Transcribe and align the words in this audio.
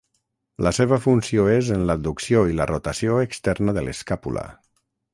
La 0.67 0.71
seva 0.77 0.97
funció 1.03 1.45
és 1.57 1.69
en 1.77 1.85
l'adducció 1.91 2.43
i 2.55 2.59
la 2.63 2.69
rotació 2.73 3.23
externa 3.29 3.79
de 3.81 3.89
l'escàpula. 3.91 4.51